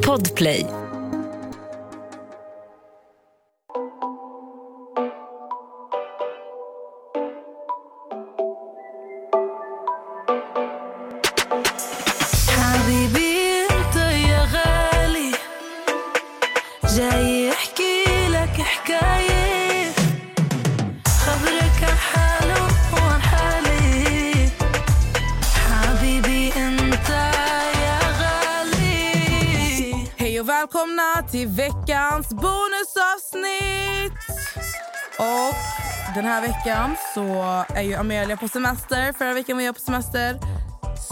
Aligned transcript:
Podplay. 0.00 0.79
Veckans 31.80 32.28
bonusavsnitt! 32.28 34.12
Och 35.18 35.54
den 36.14 36.24
här 36.24 36.40
veckan 36.40 36.96
så 37.14 37.24
är 37.74 37.82
ju 37.82 37.94
Amelia 37.94 38.36
på 38.36 38.48
semester. 38.48 39.12
Förra 39.12 39.34
veckan 39.34 39.56
var 39.56 39.64
jag 39.64 39.74
på 39.74 39.80
semester. 39.80 40.38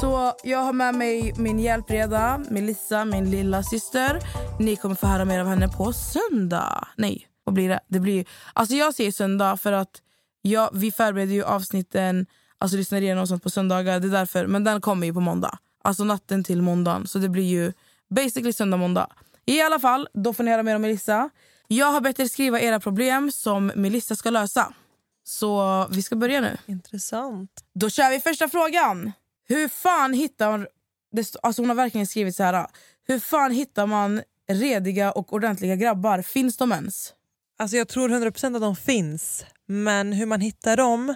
Så 0.00 0.32
jag 0.44 0.58
har 0.58 0.72
med 0.72 0.94
mig 0.94 1.32
min 1.36 1.58
hjälpreda, 1.58 2.40
Melissa, 2.50 3.04
min 3.04 3.30
lilla 3.30 3.62
syster. 3.62 4.20
Ni 4.58 4.76
kommer 4.76 4.94
få 4.94 5.06
höra 5.06 5.24
mer 5.24 5.40
av 5.40 5.46
henne 5.46 5.68
på 5.68 5.92
söndag. 5.92 6.88
Nej, 6.96 7.26
vad 7.44 7.54
blir 7.54 7.68
det? 7.68 7.80
det 7.88 8.00
blir, 8.00 8.26
alltså 8.52 8.74
jag 8.74 8.94
säger 8.94 9.12
söndag 9.12 9.56
för 9.56 9.72
att 9.72 10.02
jag, 10.42 10.70
vi 10.72 10.92
förbereder 10.92 11.34
ju 11.34 11.44
avsnitten, 11.44 12.26
alltså 12.58 12.76
lyssnar 12.76 13.00
igenom 13.00 13.26
sånt 13.26 13.42
på 13.42 13.50
söndagar. 13.50 14.00
Det 14.00 14.08
är 14.08 14.10
därför. 14.10 14.46
Men 14.46 14.64
den 14.64 14.80
kommer 14.80 15.06
ju 15.06 15.14
på 15.14 15.20
måndag. 15.20 15.58
Alltså 15.84 16.04
natten 16.04 16.44
till 16.44 16.62
måndagen. 16.62 17.06
Så 17.06 17.18
det 17.18 17.28
blir 17.28 17.44
ju 17.44 17.72
basically 18.10 18.52
söndag, 18.52 18.76
måndag. 18.76 19.08
I 19.48 19.62
alla 19.62 19.78
fall, 19.78 20.08
då 20.12 20.34
får 20.34 20.44
ni 20.44 20.50
höra 20.50 20.62
mer 20.62 20.76
om 20.76 20.82
Melissa. 20.82 21.30
Jag 21.68 21.86
har 21.86 22.00
bett 22.00 22.20
er 22.20 22.26
skriva 22.28 22.60
era 22.60 22.80
problem 22.80 23.32
som 23.32 23.66
Melissa 23.66 24.16
ska 24.16 24.30
lösa. 24.30 24.72
Så 25.24 25.86
vi 25.90 26.02
ska 26.02 26.16
börja 26.16 26.40
nu. 26.40 26.56
Intressant. 26.66 27.50
Då 27.74 27.90
kör 27.90 28.10
vi 28.10 28.20
första 28.20 28.48
frågan. 28.48 29.12
Hur 29.48 29.68
fan 29.68 30.12
hittar 30.12 30.50
man... 30.50 30.66
Alltså 31.42 31.62
hon 31.62 31.68
har 31.68 31.76
verkligen 31.76 32.06
skrivit 32.06 32.36
så 32.36 32.42
här. 32.42 32.66
Hur 33.06 33.18
fan 33.18 33.52
hittar 33.52 33.86
man 33.86 34.22
rediga 34.48 35.12
och 35.12 35.32
ordentliga 35.32 35.76
grabbar? 35.76 36.22
Finns 36.22 36.56
de 36.56 36.72
ens? 36.72 37.12
Alltså 37.58 37.76
jag 37.76 37.88
tror 37.88 38.08
100% 38.08 38.54
att 38.54 38.62
de 38.62 38.76
finns, 38.76 39.44
men 39.66 40.12
hur 40.12 40.26
man 40.26 40.40
hittar 40.40 40.76
dem... 40.76 41.14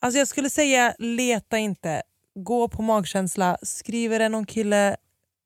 Alltså 0.00 0.18
jag 0.18 0.28
skulle 0.28 0.50
säga 0.50 0.94
leta 0.98 1.58
inte. 1.58 2.02
Gå 2.34 2.68
på 2.68 2.82
magkänsla. 2.82 3.58
Skriver 3.62 4.18
det 4.18 4.28
någon 4.28 4.46
kille, 4.46 4.96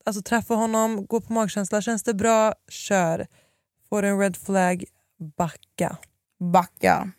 alltså 0.05 0.23
träffa 0.23 0.55
honom, 0.55 1.07
gå 1.07 1.21
på 1.21 1.33
magkänsla. 1.33 1.83
Känns 1.83 2.03
det 2.03 2.15
bra, 2.15 2.55
kör. 2.69 3.27
Får 3.89 4.03
du 4.03 4.09
en 4.09 4.19
red 4.19 4.37
flag, 4.37 4.85
backa. 5.37 5.97
Backa. 6.53 7.11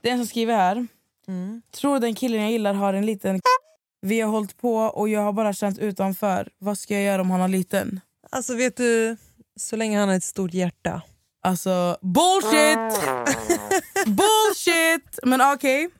Det 0.00 0.08
är 0.08 0.12
en 0.12 0.18
som 0.18 0.26
skriver 0.26 0.56
här. 0.56 0.86
Mm. 1.28 1.62
Tror 1.70 1.98
den 1.98 2.14
killen 2.14 2.42
jag 2.42 2.50
gillar 2.50 2.74
har 2.74 2.94
en 2.94 3.06
liten 3.06 3.40
Vi 4.00 4.20
har 4.20 4.30
hållit 4.30 4.56
på 4.56 4.76
och 4.76 5.08
jag 5.08 5.20
har 5.20 5.32
bara 5.32 5.52
känt 5.52 5.78
utanför. 5.78 6.48
Vad 6.58 6.78
ska 6.78 6.94
jag 6.94 7.02
göra 7.02 7.22
om 7.22 7.30
han 7.30 7.40
har 7.40 7.48
liten? 7.48 8.00
Alltså 8.30 8.54
vet 8.54 8.76
du, 8.76 9.16
så 9.56 9.76
länge 9.76 9.98
han 9.98 10.08
har 10.08 10.16
ett 10.16 10.24
stort 10.24 10.54
hjärta. 10.54 11.02
Alltså, 11.42 11.98
bullshit! 12.00 13.00
bullshit! 14.06 15.18
Men 15.22 15.40
okej. 15.40 15.90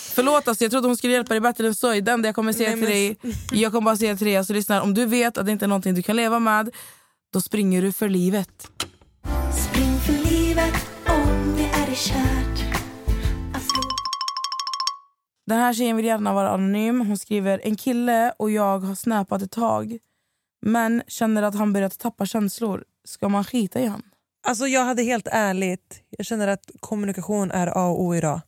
Förlåt, 0.00 0.48
alltså, 0.48 0.64
jag 0.64 0.70
trodde 0.70 0.88
hon 0.88 0.96
skulle 0.96 1.12
hjälpa 1.12 1.34
dig 1.34 1.40
bättre 1.40 1.66
än 1.66 1.74
så. 1.74 1.92
Det 2.00 2.12
enda 2.12 2.28
jag 2.28 2.34
kommer 2.34 2.52
säga 2.52 2.76
Nej, 2.76 2.86
till 3.16 3.18
men- 3.22 3.30
dig, 3.30 3.36
jag 3.62 3.72
kommer 3.72 3.84
bara 3.84 3.96
säga 3.96 4.16
till 4.16 4.26
dig, 4.26 4.36
alltså, 4.36 4.52
lyssna, 4.52 4.82
om 4.82 4.94
du 4.94 5.06
vet 5.06 5.38
att 5.38 5.46
det 5.46 5.52
inte 5.52 5.64
är 5.64 5.68
någonting 5.68 5.94
du 5.94 6.02
kan 6.02 6.16
leva 6.16 6.38
med, 6.38 6.70
då 7.32 7.40
springer 7.40 7.82
du 7.82 7.92
för 7.92 8.08
livet. 8.08 8.68
Spring 9.70 9.98
för 9.98 10.30
livet 10.30 10.74
om 11.08 11.54
det 11.56 11.64
är 11.64 11.94
kärt 11.94 12.76
Alltså, 13.54 13.80
Den 15.46 15.58
här 15.58 15.74
tjejen 15.74 15.96
vill 15.96 16.06
gärna 16.06 16.32
vara 16.32 16.50
anonym. 16.50 17.00
Hon 17.00 17.18
skriver 17.18 17.60
en 17.64 17.76
kille 17.76 18.32
och 18.38 18.50
jag 18.50 18.78
har 18.78 18.94
snappat 18.94 19.42
ett 19.42 19.50
tag 19.52 19.98
men 20.66 21.02
känner 21.08 21.42
att 21.42 21.54
han 21.54 21.72
börjat 21.72 21.98
tappa 21.98 22.26
känslor. 22.26 22.84
Ska 23.04 23.28
man 23.28 23.44
skita 23.44 23.80
i 23.80 23.86
han? 23.86 24.02
Alltså 24.46 24.66
jag 24.66 24.84
hade 24.84 25.02
helt 25.02 25.28
ärligt, 25.30 26.00
jag 26.18 26.26
känner 26.26 26.48
att 26.48 26.70
kommunikation 26.80 27.50
är 27.50 27.66
A 27.66 27.86
och 27.86 28.02
O 28.02 28.14
idag. 28.14 28.40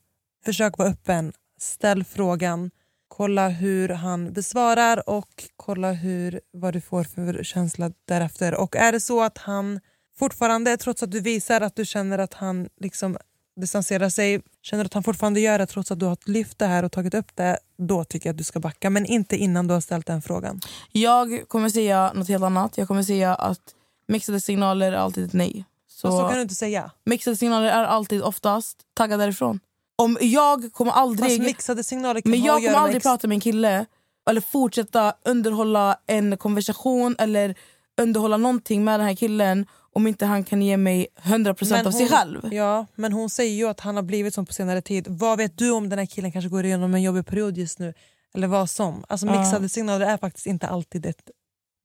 Försök 0.44 0.78
vara 0.78 0.88
öppen, 0.88 1.32
ställ 1.60 2.04
frågan, 2.04 2.70
kolla 3.08 3.48
hur 3.48 3.88
han 3.88 4.32
besvarar 4.32 5.08
och 5.08 5.44
kolla 5.56 5.92
hur, 5.92 6.40
vad 6.52 6.72
du 6.72 6.80
får 6.80 7.04
för 7.04 7.42
känsla 7.42 7.90
därefter. 8.08 8.54
Och 8.54 8.76
är 8.76 8.92
det 8.92 9.00
så 9.00 9.22
att 9.22 9.38
han 9.38 9.80
fortfarande, 10.18 10.76
trots 10.76 11.02
att 11.02 11.10
du 11.10 11.20
visar 11.20 11.60
att 11.60 11.76
du 11.76 11.84
känner 11.84 12.18
att 12.18 12.34
han 12.34 12.68
liksom 12.80 13.16
distanserar 13.60 14.08
sig, 14.08 14.42
känner 14.62 14.84
att 14.84 14.94
han 14.94 15.02
fortfarande 15.02 15.40
gör 15.40 15.58
det 15.58 15.66
trots 15.66 15.90
att 15.90 16.00
du 16.00 16.06
har 16.06 16.16
lyft 16.26 16.58
det 16.58 16.66
här 16.66 16.82
och 16.82 16.92
tagit 16.92 17.14
upp 17.14 17.36
det, 17.36 17.58
då 17.78 18.04
tycker 18.04 18.28
jag 18.28 18.34
att 18.34 18.38
du 18.38 18.44
ska 18.44 18.60
backa. 18.60 18.90
Men 18.90 19.06
inte 19.06 19.36
innan 19.36 19.66
du 19.66 19.74
har 19.74 19.80
ställt 19.80 20.06
den 20.06 20.22
frågan. 20.22 20.60
Jag 20.92 21.48
kommer 21.48 21.68
säga 21.68 22.12
något 22.14 22.28
helt 22.28 22.44
annat. 22.44 22.78
Jag 22.78 22.88
kommer 22.88 23.02
säga 23.02 23.34
att 23.34 23.60
mixade 24.08 24.40
signaler 24.40 24.92
är 24.92 24.96
alltid 24.96 25.24
ett 25.24 25.32
nej. 25.32 25.64
Så, 25.88 26.10
Så, 26.10 26.18
så 26.18 26.28
kan 26.28 26.36
du 26.36 26.42
inte 26.42 26.54
säga. 26.54 26.90
mixade 27.04 27.36
signaler 27.36 27.68
är 27.68 27.84
alltid 27.84 28.22
oftast 28.22 28.78
tagga 28.94 29.16
därifrån. 29.16 29.60
Om 29.96 30.18
jag 30.20 30.72
kommer 30.72 30.92
aldrig... 30.92 31.30
Fast 31.30 31.42
mixade 31.42 31.84
signaler 31.84 32.20
kan 32.20 32.30
Men 32.30 32.42
jag 32.42 32.56
kommer 32.64 32.78
aldrig 32.78 32.96
ex- 32.96 33.02
prata 33.04 33.28
med 33.28 33.34
en 33.34 33.40
kille 33.40 33.86
eller 34.30 34.40
fortsätta 34.40 35.14
underhålla 35.24 35.96
en 36.06 36.36
konversation 36.36 37.16
eller 37.18 37.54
underhålla 38.00 38.36
någonting 38.36 38.84
med 38.84 39.00
den 39.00 39.06
här 39.06 39.14
killen 39.16 39.66
om 39.92 40.06
inte 40.06 40.26
han 40.26 40.44
kan 40.44 40.62
ge 40.62 40.76
mig 40.76 41.06
100% 41.22 41.70
Men 41.70 41.86
av 41.86 41.90
sig 41.90 42.00
hon- 42.00 42.08
själv. 42.08 42.54
Ja, 42.54 42.86
men 42.94 43.12
hon 43.12 43.30
säger 43.30 43.54
ju 43.54 43.68
att 43.68 43.80
han 43.80 43.96
har 43.96 44.02
blivit 44.02 44.34
som 44.34 44.46
på 44.46 44.52
senare 44.52 44.82
tid. 44.82 45.06
Vad 45.08 45.38
vet 45.38 45.58
du 45.58 45.70
om 45.70 45.88
den 45.88 45.98
här 45.98 46.06
killen 46.06 46.32
kanske 46.32 46.48
går 46.48 46.64
igenom 46.64 46.94
en 46.94 47.02
jobbig 47.02 47.26
period 47.26 47.58
just 47.58 47.78
nu? 47.78 47.94
Eller 48.34 48.46
vad 48.46 48.70
som. 48.70 49.04
Alltså 49.08 49.26
Ja. 49.26 49.40
mixade 49.40 49.68
signaler 49.68 50.06
är 50.06 50.16
faktiskt 50.16 50.46
inte 50.46 50.66
alltid 50.68 51.06
ett 51.06 51.30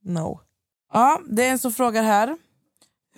no. 0.04 0.40
Ja, 0.94 1.22
det 1.30 1.46
är 1.46 1.52
en 1.52 1.60
som 1.60 1.74
frågar 1.74 2.04
här. 2.04 2.38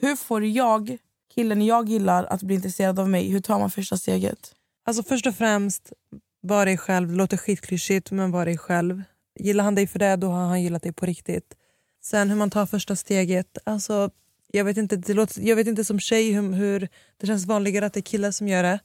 Hur 0.02 0.16
får 0.16 0.46
jag, 0.46 0.98
killen 1.36 1.62
jag 1.66 1.90
gillar, 1.90 2.24
att 2.24 2.44
bli 2.44 2.56
intresserad 2.56 3.00
av 3.00 3.10
mig? 3.10 3.30
Hur 3.32 3.40
tar 3.40 3.60
man 3.60 3.72
första 3.72 3.98
steget? 3.98 4.54
Alltså 4.84 5.04
först 5.04 5.28
och 5.28 5.36
främst, 5.36 5.94
var 6.42 6.66
dig 6.66 6.78
själv. 6.78 7.10
Det 7.10 7.16
låter 7.16 7.38
skitklyschigt, 7.38 8.12
men 8.12 8.32
var 8.32 8.46
dig 8.46 8.58
själv. 8.58 9.04
Gillar 9.40 9.64
han 9.64 9.76
dig 9.76 9.88
för 9.88 10.00
det, 10.00 10.16
då 10.16 10.28
har 10.28 10.46
han 10.46 10.62
gillat 10.62 10.84
dig 10.84 10.94
på 10.94 11.06
riktigt. 11.06 11.56
Sen 12.04 12.30
hur 12.30 12.38
man 12.38 12.50
tar 12.50 12.66
första 12.66 12.96
steget. 12.96 13.58
Alltså, 13.64 14.10
jag, 14.48 14.66
vet 14.66 14.78
inte, 14.78 14.96
det 14.96 15.14
låter, 15.14 15.42
jag 15.42 15.56
vet 15.56 15.68
inte 15.68 15.86
som 15.86 16.00
tjej 16.00 16.32
hur, 16.32 16.54
hur 16.54 16.88
det 17.18 17.28
känns 17.28 17.46
vanligare 17.46 17.86
att 17.86 17.94
det 17.94 18.00
är 18.00 18.02
killar 18.02 18.32
som 18.32 18.48
gör 18.48 18.64
det. 18.64 18.80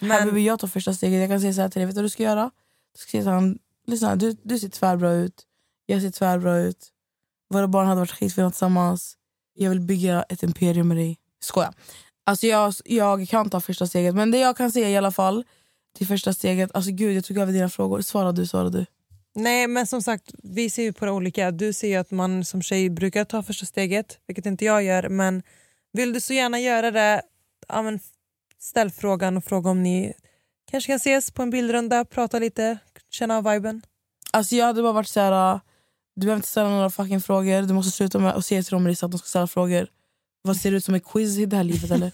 Här 0.00 0.08
Men, 0.08 0.18
behöver 0.18 0.40
jag 0.40 0.58
ta 0.58 0.68
första 0.68 0.94
steget. 0.94 1.20
Jag 1.20 1.30
kan 1.30 1.40
säga 1.40 1.52
så 1.52 1.60
här 1.60 1.68
till 1.68 1.80
dig. 1.80 1.86
Vet 1.86 1.94
du 1.94 1.98
vad 1.98 2.04
du 2.04 2.10
ska 2.10 2.22
göra? 2.22 2.50
Du 2.92 2.98
ska 2.98 3.10
säga 3.10 3.22
till 3.22 3.32
han, 3.32 3.58
lyssna, 3.86 4.16
du, 4.16 4.36
du 4.42 4.58
ser 4.58 4.68
tvärbra 4.68 5.12
ut. 5.12 5.46
Jag 5.86 6.02
ser 6.02 6.10
tvärbra 6.10 6.58
ut. 6.58 6.88
Våra 7.48 7.68
barn 7.68 7.86
hade 7.86 8.00
varit 8.00 8.10
skitfina 8.10 8.50
tillsammans. 8.50 9.16
Jag 9.54 9.70
vill 9.70 9.80
bygga 9.80 10.22
ett 10.22 10.42
imperium 10.42 10.88
med 10.88 10.96
dig. 10.96 11.18
Skoja. 11.40 11.72
Alltså 12.26 12.46
jag, 12.46 12.74
jag 12.84 13.28
kan 13.28 13.50
ta 13.50 13.60
första 13.60 13.86
steget. 13.86 14.14
Men 14.14 14.30
det 14.30 14.38
jag 14.38 14.56
kan 14.56 14.72
säga 14.72 14.90
i 14.90 14.96
alla 14.96 15.10
fall 15.12 15.44
till 15.96 16.06
första 16.06 16.32
steget. 16.32 16.70
Alltså 16.74 16.90
gud, 16.90 17.16
jag 17.16 17.24
tog 17.24 17.38
över 17.38 17.52
dina 17.52 17.68
frågor. 17.68 18.00
Svara 18.00 18.32
du, 18.32 18.46
svara 18.46 18.68
du. 18.68 18.86
nej, 19.34 19.66
men 19.68 19.86
som 19.86 20.02
sagt, 20.02 20.30
vi 20.42 20.70
ser 20.70 20.82
ju 20.82 20.92
på 20.92 21.04
det 21.04 21.10
olika. 21.10 21.50
Du 21.50 21.72
ser 21.72 21.88
ju 21.88 21.94
att 21.96 22.10
man 22.10 22.44
som 22.44 22.62
tjej 22.62 22.90
brukar 22.90 23.24
ta 23.24 23.42
första 23.42 23.66
steget, 23.66 24.18
vilket 24.26 24.46
inte 24.46 24.64
jag 24.64 24.82
gör. 24.84 25.08
Men 25.08 25.42
vill 25.92 26.12
du 26.12 26.20
så 26.20 26.32
gärna 26.32 26.60
göra 26.60 26.90
det, 26.90 27.22
ja, 27.68 27.82
men 27.82 28.00
ställ 28.58 28.90
frågan 28.90 29.36
och 29.36 29.44
fråga 29.44 29.70
om 29.70 29.82
ni 29.82 30.12
kanske 30.70 30.92
kan 30.92 30.96
ses 30.96 31.30
på 31.30 31.42
en 31.42 31.50
bildrunda, 31.50 32.04
prata 32.04 32.38
lite, 32.38 32.78
känna 33.10 33.36
av 33.36 33.44
viben. 33.44 33.82
Alltså 34.32 34.56
jag 34.56 34.66
hade 34.66 34.82
bara 34.82 34.92
varit 34.92 35.08
så 35.08 35.20
här. 35.20 35.54
uh, 35.54 35.60
Du 36.16 36.20
behöver 36.20 36.36
inte 36.36 36.48
ställa 36.48 36.68
några 36.70 36.90
fucking 36.90 37.20
frågor. 37.20 37.62
Du 37.62 37.74
måste 37.74 37.90
sluta 37.96 38.18
med 38.18 38.34
att 38.34 38.46
säga 38.46 38.62
till 38.62 38.70
dem 38.70 38.86
att 38.86 39.10
de 39.10 39.18
ska 39.18 39.26
ställa 39.26 39.46
frågor. 39.46 39.88
Vad 40.46 40.56
ser 40.56 40.70
det 40.70 40.76
ut 40.76 40.84
som 40.84 40.94
ett 40.94 41.04
quiz 41.04 41.38
i 41.38 41.46
det 41.46 41.56
här 41.56 41.64
livet 41.64 41.90
eller? 41.90 42.12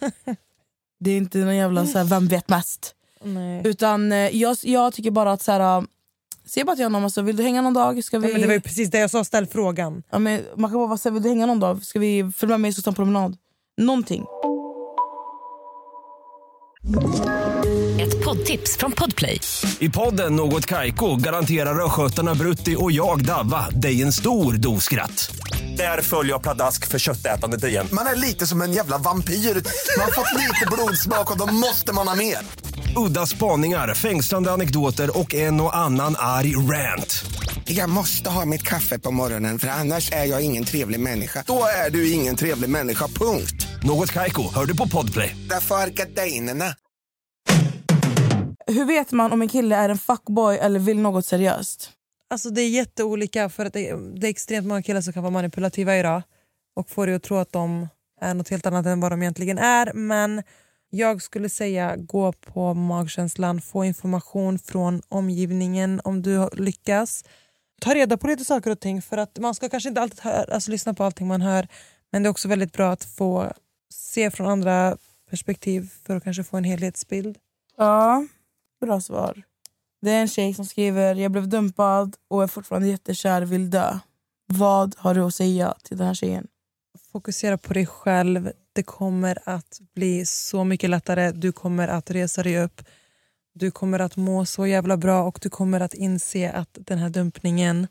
det 1.00 1.10
är 1.10 1.16
inte 1.16 1.38
någon 1.38 1.56
jävla 1.56 1.86
så 1.86 1.98
här, 1.98 2.04
vem 2.04 2.28
vet 2.28 2.48
mest. 2.48 2.94
Nej. 3.24 3.62
Utan 3.64 4.12
eh, 4.12 4.18
jag, 4.18 4.56
jag 4.62 4.92
tycker 4.94 5.10
bara 5.10 5.32
att 5.32 5.42
så 5.42 5.52
här, 5.52 5.78
uh, 5.78 5.86
Säg 6.46 6.64
bara 6.64 6.76
till 6.76 6.84
honom, 6.84 7.04
alltså, 7.04 7.22
vill 7.22 7.36
du 7.36 7.42
hänga 7.42 7.62
någon 7.62 7.74
dag? 7.74 8.04
Ska 8.04 8.18
vi... 8.18 8.26
Ja, 8.26 8.32
men 8.32 8.40
det 8.40 8.46
var 8.46 8.54
ju 8.54 8.60
precis 8.60 8.90
det 8.90 8.98
jag 8.98 9.10
sa, 9.10 9.24
ställ 9.24 9.46
frågan. 9.46 10.02
ja, 10.10 10.18
men 10.18 10.40
man 10.56 10.70
kan 10.70 10.88
bara 10.88 10.98
här, 11.04 11.10
vill 11.10 11.22
du 11.22 11.28
hänga 11.28 11.46
någon 11.46 11.60
dag? 11.60 11.84
Ska 11.84 11.98
vi 11.98 12.32
följa 12.36 12.52
med 12.52 12.60
mig 12.60 12.74
och 12.78 12.84
ta 12.84 12.90
en 12.90 12.94
promenad? 12.94 13.36
Någonting. 13.76 14.24
Ett 18.00 18.24
poddtips 18.24 18.76
från 18.76 18.92
Podplay. 18.92 19.40
I 19.78 19.90
podden 19.90 20.36
Något 20.36 20.66
Kaiko 20.66 21.16
garanterar 21.16 21.84
östgötarna 21.84 22.34
Brutti 22.34 22.76
och 22.78 22.92
jag, 22.92 23.24
Davva, 23.24 23.70
dig 23.70 24.02
en 24.02 24.12
stor 24.12 24.52
dos 24.52 24.84
skratt. 24.84 25.30
Där 25.76 26.02
följer 26.02 26.32
jag 26.32 26.42
pladask 26.42 26.88
för 26.88 26.98
köttätandet 26.98 27.64
igen. 27.64 27.88
Man 27.92 28.06
är 28.06 28.16
lite 28.16 28.46
som 28.46 28.62
en 28.62 28.72
jävla 28.72 28.98
vampyr. 28.98 29.34
Man 29.34 30.04
har 30.04 30.12
fått 30.12 30.38
lite 30.38 30.66
blodsmak 30.72 31.30
och 31.30 31.38
då 31.38 31.46
måste 31.46 31.92
man 31.92 32.08
ha 32.08 32.14
mer. 32.14 32.38
Udda 32.96 33.26
spaningar, 33.26 33.94
fängslande 33.94 34.52
anekdoter 34.52 35.18
och 35.18 35.34
en 35.34 35.60
och 35.60 35.76
annan 35.76 36.14
arg 36.18 36.56
rant. 36.56 37.24
Jag 37.64 37.90
måste 37.90 38.30
ha 38.30 38.44
mitt 38.44 38.62
kaffe 38.62 38.98
på 38.98 39.10
morgonen 39.10 39.58
för 39.58 39.68
annars 39.68 40.12
är 40.12 40.24
jag 40.24 40.42
ingen 40.44 40.64
trevlig 40.64 41.00
människa. 41.00 41.44
Då 41.46 41.64
är 41.86 41.90
du 41.90 42.12
ingen 42.12 42.36
trevlig 42.36 42.70
människa, 42.70 43.06
punkt. 43.06 43.66
Något 43.82 44.12
Kaiko, 44.12 44.54
hör 44.54 44.66
du 44.66 44.76
på 44.76 44.88
Podplay. 44.88 45.36
Därför 45.50 45.74
är 45.74 45.86
gardinerna. 45.86 46.74
Hur 48.66 48.84
vet 48.84 49.12
man 49.12 49.32
om 49.32 49.42
en 49.42 49.48
kille 49.48 49.76
är 49.76 49.88
en 49.88 49.98
fuckboy 49.98 50.56
eller 50.58 50.80
vill 50.80 50.98
något 50.98 51.26
seriöst? 51.26 51.90
Alltså 52.30 52.50
det 52.50 52.60
är 52.60 52.68
jätteolika 52.68 53.48
för 53.48 53.66
att 53.66 53.72
det, 53.72 53.94
det 54.14 54.26
är 54.26 54.30
extremt 54.30 54.66
många 54.66 54.82
killar 54.82 55.00
som 55.00 55.12
kan 55.12 55.22
vara 55.22 55.30
manipulativa 55.30 55.96
idag 55.96 56.22
och 56.74 56.90
får 56.90 57.06
dig 57.06 57.14
att 57.14 57.22
tro 57.22 57.36
att 57.36 57.52
de 57.52 57.88
är 58.20 58.34
något 58.34 58.48
helt 58.48 58.66
annat 58.66 58.86
än 58.86 59.00
vad 59.00 59.12
de 59.12 59.22
egentligen 59.22 59.58
är. 59.58 59.92
Men 59.92 60.42
jag 60.90 61.22
skulle 61.22 61.48
säga 61.48 61.96
gå 61.96 62.32
på 62.32 62.74
magkänslan, 62.74 63.60
få 63.60 63.84
information 63.84 64.58
från 64.58 65.02
omgivningen 65.08 66.00
om 66.04 66.22
du 66.22 66.48
lyckas. 66.52 67.24
Ta 67.80 67.94
reda 67.94 68.16
på 68.16 68.26
lite 68.26 68.44
saker 68.44 68.70
och 68.70 68.80
ting 68.80 69.02
för 69.02 69.18
att 69.18 69.38
man 69.38 69.54
ska 69.54 69.68
kanske 69.68 69.88
inte 69.88 70.00
alltid 70.00 70.20
hör, 70.20 70.50
alltså 70.50 70.70
lyssna 70.70 70.94
på 70.94 71.04
allting 71.04 71.26
man 71.26 71.40
hör 71.40 71.68
men 72.12 72.22
det 72.22 72.26
är 72.26 72.30
också 72.30 72.48
väldigt 72.48 72.72
bra 72.72 72.90
att 72.90 73.04
få 73.04 73.52
se 73.92 74.30
från 74.30 74.46
andra 74.46 74.96
perspektiv 75.30 75.90
för 76.04 76.16
att 76.16 76.24
kanske 76.24 76.44
få 76.44 76.56
en 76.56 76.64
helhetsbild. 76.64 77.38
Ja, 77.76 78.26
bra 78.80 79.00
svar. 79.00 79.42
Det 80.00 80.10
är 80.10 80.20
en 80.20 80.28
tjej 80.28 80.54
som 80.54 80.64
skriver 80.64 81.14
jag 81.14 81.32
blev 81.32 81.48
dumpad 81.48 82.16
och 82.28 82.42
är 82.42 82.46
fortfarande 82.46 82.88
jättekär, 82.88 83.42
vill 83.42 83.70
dö. 83.70 83.98
Vad 84.46 84.94
har 84.98 85.14
du 85.14 85.20
att 85.20 85.34
säga 85.34 85.74
till 85.82 85.96
den 85.96 86.06
här 86.06 86.14
tjejen? 86.14 86.46
Fokusera 87.12 87.58
på 87.58 87.74
dig 87.74 87.86
själv. 87.86 88.52
Det 88.72 88.82
kommer 88.82 89.38
att 89.48 89.80
bli 89.94 90.26
så 90.26 90.64
mycket 90.64 90.90
lättare. 90.90 91.30
Du 91.30 91.52
kommer 91.52 91.88
att 91.88 92.10
resa 92.10 92.42
dig 92.42 92.62
upp. 92.62 92.82
Du 93.54 93.70
kommer 93.70 93.98
att 93.98 94.16
må 94.16 94.46
så 94.46 94.66
jävla 94.66 94.96
bra 94.96 95.22
och 95.22 95.38
du 95.42 95.50
kommer 95.50 95.80
att 95.80 95.94
inse 95.94 96.52
att 96.52 96.78
den 96.80 96.98
här 96.98 97.10
dumpningen, 97.10 97.86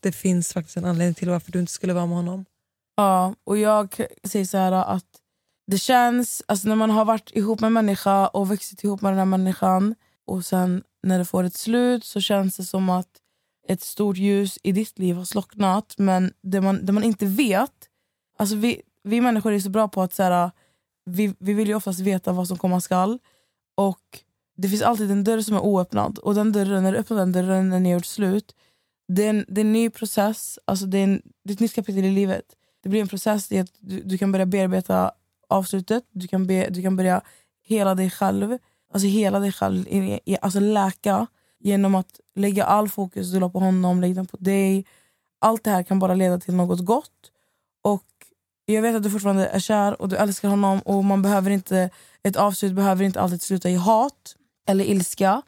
det 0.00 0.12
finns 0.12 0.52
faktiskt 0.52 0.76
en 0.76 0.84
anledning 0.84 1.14
till 1.14 1.30
varför 1.30 1.52
du 1.52 1.60
inte 1.60 1.72
skulle 1.72 1.92
vara 1.92 2.06
med 2.06 2.16
honom. 2.16 2.44
Ja, 2.96 3.34
och 3.44 3.58
jag 3.58 3.96
säger 4.24 4.44
så 4.44 4.58
här 4.58 4.72
att 4.72 5.04
det 5.66 5.78
känns, 5.78 6.42
alltså 6.46 6.68
när 6.68 6.76
man 6.76 6.90
har 6.90 7.04
varit 7.04 7.30
ihop 7.34 7.60
med 7.60 7.66
en 7.66 7.72
människa 7.72 8.28
och 8.28 8.48
vuxit 8.48 8.84
ihop 8.84 9.00
med 9.00 9.12
den 9.12 9.18
här 9.18 9.24
människan 9.24 9.94
och 10.26 10.44
sen 10.44 10.82
när 11.02 11.18
det 11.18 11.24
får 11.24 11.44
ett 11.44 11.54
slut 11.54 12.04
så 12.04 12.20
känns 12.20 12.56
det 12.56 12.64
som 12.64 12.90
att 12.90 13.20
ett 13.68 13.82
stort 13.82 14.16
ljus 14.16 14.58
i 14.62 14.72
ditt 14.72 14.98
liv 14.98 15.16
har 15.16 15.24
slocknat. 15.24 15.94
Men 15.98 16.32
det 16.42 16.60
man, 16.60 16.86
det 16.86 16.92
man 16.92 17.04
inte 17.04 17.26
vet, 17.26 17.88
alltså 18.38 18.56
vi, 18.56 18.82
vi 19.02 19.20
människor 19.20 19.52
är 19.52 19.60
så 19.60 19.70
bra 19.70 19.88
på 19.88 20.02
att 20.02 20.14
så 20.14 20.22
här, 20.22 20.50
vi, 21.04 21.34
vi 21.38 21.52
vill 21.52 21.68
ju 21.68 21.74
oftast 21.74 22.00
veta 22.00 22.32
vad 22.32 22.48
som 22.48 22.58
komma 22.58 22.80
skall. 22.80 23.18
Och 23.74 24.20
det 24.56 24.68
finns 24.68 24.82
alltid 24.82 25.10
en 25.10 25.24
dörr 25.24 25.40
som 25.40 25.56
är 25.56 25.60
oöppnad 25.60 26.18
och 26.18 26.34
den 26.34 26.52
dörren, 26.52 26.82
när 26.82 26.92
du 26.92 26.98
öppnar 26.98 27.16
den 27.16 27.32
dörren 27.32 27.68
när 27.68 27.80
ni 27.80 27.88
har 27.88 27.98
gjort 27.98 28.06
slut, 28.06 28.54
det 29.08 29.24
är 29.24 29.30
en, 29.30 29.44
det 29.48 29.60
är 29.60 29.64
en 29.64 29.72
ny 29.72 29.90
process, 29.90 30.58
alltså 30.64 30.86
det 30.86 30.98
är, 30.98 31.04
en, 31.04 31.22
det 31.44 31.52
är 31.52 31.54
ett 31.54 31.60
nytt 31.60 31.74
kapitel 31.74 32.04
i 32.04 32.10
livet. 32.10 32.44
Det 32.82 32.88
blir 32.88 33.00
en 33.00 33.08
process 33.08 33.52
i 33.52 33.58
att 33.58 33.70
du, 33.78 34.00
du 34.00 34.18
kan 34.18 34.32
börja 34.32 34.46
bearbeta 34.46 35.12
avslutet, 35.48 36.04
du 36.10 36.28
kan, 36.28 36.46
be, 36.46 36.68
du 36.70 36.82
kan 36.82 36.96
börja 36.96 37.22
hela 37.62 37.94
dig 37.94 38.10
själv, 38.10 38.58
alltså 38.92 39.08
hela 39.08 39.40
dig 39.40 39.52
själv, 39.52 39.86
alltså 40.40 40.60
läka 40.60 41.26
genom 41.60 41.94
att 41.94 42.20
lägga 42.34 42.64
all 42.64 42.88
fokus 42.88 43.32
du 43.32 43.40
la 43.40 43.48
på 43.48 43.58
honom, 43.58 44.00
lägga 44.00 44.14
den 44.14 44.26
på 44.26 44.36
dig. 44.36 44.84
Allt 45.40 45.64
det 45.64 45.70
här 45.70 45.82
kan 45.82 45.98
bara 45.98 46.14
leda 46.14 46.38
till 46.38 46.54
något 46.54 46.84
gott. 46.84 47.32
Och 47.82 48.04
jag 48.66 48.82
vet 48.82 48.96
att 48.96 49.02
du 49.02 49.10
fortfarande 49.10 49.46
är 49.46 49.58
kär 49.58 50.02
och 50.02 50.08
du 50.08 50.16
älskar 50.16 50.48
honom 50.48 50.80
och 50.80 51.04
man 51.04 51.22
behöver 51.22 51.50
inte, 51.50 51.90
ett 52.22 52.36
avslut 52.36 52.72
behöver 52.72 53.04
inte 53.04 53.20
alltid 53.20 53.42
sluta 53.42 53.70
i 53.70 53.74
hat 53.74 54.36
eller 54.66 54.84
ilska. 54.84 55.42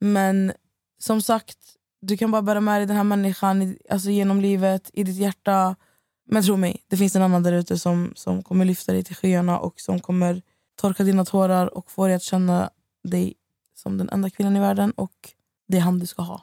Men 0.00 0.52
som 0.98 1.22
sagt, 1.22 1.58
du 2.00 2.16
kan 2.16 2.30
bara 2.30 2.42
bära 2.42 2.60
med 2.60 2.80
dig 2.80 2.86
den 2.86 2.96
här 2.96 3.04
människan 3.04 3.76
alltså 3.90 4.10
genom 4.10 4.40
livet, 4.40 4.90
i 4.92 5.04
ditt 5.04 5.16
hjärta. 5.16 5.76
Men 6.28 6.42
tro 6.42 6.56
mig, 6.56 6.82
det 6.88 6.96
finns 6.96 7.16
en 7.16 7.22
annan 7.22 7.42
där 7.42 7.52
ute 7.52 7.78
som, 7.78 8.12
som 8.16 8.42
kommer 8.42 8.64
lyfta 8.64 8.92
dig 8.92 9.04
till 9.04 9.16
skyarna 9.16 9.58
och 9.58 9.80
som 9.80 10.00
kommer 10.00 10.42
torka 10.80 11.04
dina 11.04 11.24
tårar 11.24 11.76
och 11.76 11.90
få 11.90 12.06
dig 12.06 12.16
att 12.16 12.22
känna 12.22 12.70
dig 13.06 13.34
som 13.74 13.98
den 13.98 14.08
enda 14.08 14.30
kvinnan 14.30 14.56
i 14.56 14.60
världen 14.60 14.90
och 14.90 15.12
det 15.68 15.76
är 15.76 15.80
han 15.80 15.98
du 15.98 16.06
ska 16.06 16.22
ha. 16.22 16.42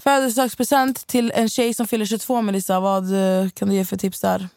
Födelsedagspresent 0.00 1.06
till 1.06 1.32
en 1.34 1.48
tjej 1.48 1.74
som 1.74 1.86
fyller 1.86 2.04
22, 2.04 2.42
Melissa. 2.42 2.80
Vad 2.80 3.04
eh, 3.14 3.48
kan 3.50 3.68
du 3.68 3.74
ge 3.74 3.84
för 3.84 3.96
tips 3.96 4.20
där? 4.20 4.48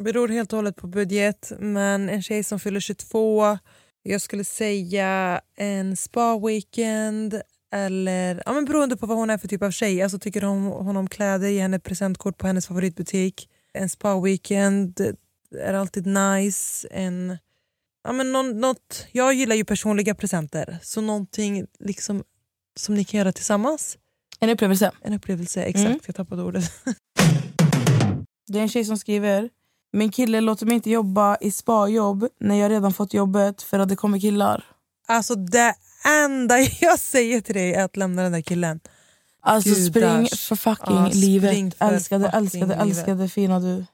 beror 0.00 0.28
helt 0.28 0.52
och 0.52 0.56
hållet 0.56 0.76
på 0.76 0.86
budget, 0.86 1.52
men 1.58 2.08
en 2.08 2.22
tjej 2.22 2.44
som 2.44 2.60
fyller 2.60 2.80
22, 2.80 3.58
jag 4.02 4.20
skulle 4.20 4.44
säga 4.44 5.40
en 5.56 5.96
spa-weekend 5.96 7.40
eller 7.72 8.42
ja, 8.46 8.52
men 8.52 8.64
beroende 8.64 8.96
på 8.96 9.06
vad 9.06 9.16
hon 9.16 9.30
är 9.30 9.38
för 9.38 9.48
typ 9.48 9.62
av 9.62 9.70
tjej. 9.70 10.02
Alltså, 10.02 10.18
tycker 10.18 10.42
hon, 10.42 10.66
hon 10.66 10.96
om 10.96 11.08
kläder, 11.08 11.48
ge 11.48 11.60
henne 11.60 11.76
ett 11.76 11.82
presentkort 11.82 12.38
på 12.38 12.46
hennes 12.46 12.66
favoritbutik. 12.66 13.48
En 13.72 13.88
spa-weekend 13.88 15.16
är 15.58 15.74
alltid 15.74 16.06
nice. 16.06 16.88
En, 16.90 17.38
ja, 18.04 18.12
men 18.12 18.32
någon, 18.32 18.60
något, 18.60 19.06
jag 19.12 19.34
gillar 19.34 19.56
ju 19.56 19.64
personliga 19.64 20.14
presenter, 20.14 20.78
så 20.82 21.00
någonting 21.00 21.66
liksom, 21.80 22.24
som 22.76 22.94
ni 22.94 23.04
kan 23.04 23.18
göra 23.18 23.32
tillsammans. 23.32 23.98
En 24.40 24.50
upplevelse. 24.50 24.90
En 25.02 25.12
upplevelse, 25.12 25.62
exakt. 25.62 25.86
Mm. 25.86 26.00
Jag 26.06 26.14
tappade 26.14 26.42
ordet. 26.42 26.64
Det 28.46 28.58
är 28.58 28.62
en 28.62 28.68
tjej 28.68 28.84
som 28.84 28.98
skriver 28.98 29.50
Min 29.92 30.10
kille 30.10 30.40
låter 30.40 30.66
mig 30.66 30.74
inte 30.74 30.90
jobba 30.90 31.36
i 31.40 31.50
spajobb 31.50 32.28
när 32.40 32.54
jag 32.54 32.70
redan 32.70 32.92
fått 32.92 33.14
jobbet 33.14 33.62
för 33.62 33.78
att 33.78 33.88
det 33.88 33.96
kommer 33.96 34.20
killar. 34.20 34.64
Alltså 35.06 35.34
det 35.34 35.74
enda 36.24 36.58
jag 36.80 36.98
säger 36.98 37.40
till 37.40 37.54
dig 37.54 37.74
är 37.74 37.84
att 37.84 37.96
lämna 37.96 38.22
den 38.22 38.32
där 38.32 38.40
killen. 38.40 38.80
Alltså 39.42 39.70
Gudars. 39.70 39.86
spring 39.88 40.28
för 40.48 40.56
fucking 40.56 40.96
Ja, 40.96 41.10
livet. 41.12 41.50
spring 41.50 41.72
för 41.72 41.84
älskade, 41.86 42.24
fucking 42.24 42.38
älskade, 42.40 42.66
livet. 42.66 42.80
älskade 42.82 43.28
fina 43.28 43.60
du. 43.60 43.84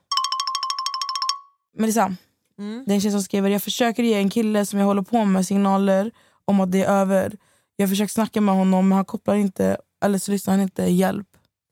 Melissa, 1.77 2.15
Mm. 2.61 2.83
det 2.85 2.93
är 2.93 2.95
en 2.95 3.01
tjej 3.01 3.11
som 3.11 3.23
skriver 3.23 3.49
Jag 3.49 3.63
försöker 3.63 4.03
ge 4.03 4.13
en 4.13 4.29
kille 4.29 4.65
som 4.65 4.79
jag 4.79 4.85
håller 4.85 5.01
på 5.01 5.25
med 5.25 5.47
signaler 5.47 6.11
om 6.45 6.59
att 6.59 6.71
det 6.71 6.83
är 6.83 6.89
över. 6.89 7.37
Jag 7.75 7.89
försöker 7.89 8.13
snacka 8.13 8.41
med 8.41 8.55
honom 8.55 8.89
men 8.89 8.95
han 8.95 9.05
kopplar 9.05 9.35
inte 9.35 9.77
eller 10.03 10.19
så 10.19 10.31
lyssnar 10.31 10.53
han 10.53 10.61
inte. 10.61 10.83
Hjälp. 10.83 11.27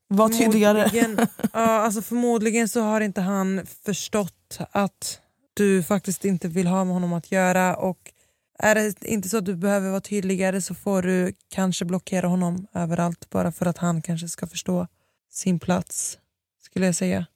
Var 0.08 0.28
tydligare. 0.28 0.88
Förmodligen, 0.88 1.28
ja, 1.52 1.60
alltså 1.60 2.02
förmodligen 2.02 2.68
så 2.68 2.80
har 2.80 3.00
inte 3.00 3.20
han 3.20 3.66
förstått 3.84 4.58
att 4.70 5.20
du 5.54 5.82
faktiskt 5.82 6.24
inte 6.24 6.48
vill 6.48 6.66
ha 6.66 6.84
med 6.84 6.94
honom 6.94 7.12
att 7.12 7.32
göra. 7.32 7.76
Och 7.76 8.12
Är 8.58 8.74
det 8.74 9.04
inte 9.04 9.28
så 9.28 9.38
att 9.38 9.44
du 9.44 9.56
behöver 9.56 9.90
vara 9.90 10.00
tydligare 10.00 10.62
så 10.62 10.74
får 10.74 11.02
du 11.02 11.34
kanske 11.48 11.84
blockera 11.84 12.28
honom 12.28 12.66
överallt 12.74 13.30
bara 13.30 13.52
för 13.52 13.66
att 13.66 13.78
han 13.78 14.02
kanske 14.02 14.28
ska 14.28 14.46
förstå 14.46 14.86
sin 15.30 15.58
plats, 15.58 16.18
skulle 16.62 16.86
jag 16.86 16.94
säga. 16.94 17.26